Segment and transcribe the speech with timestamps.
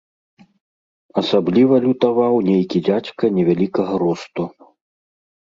[1.21, 4.43] Асабліва лютаваў нейкі дзядзька невялікага росту.